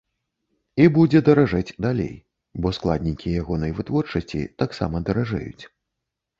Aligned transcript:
І 0.85 0.87
будзе 0.95 1.21
даражэць 1.27 1.75
далей, 1.87 2.09
бо 2.65 2.73
складнікі 2.79 3.37
ягонай 3.43 3.77
вытворчасці 3.83 4.45
таксама 4.65 5.07
даражэюць. 5.11 5.63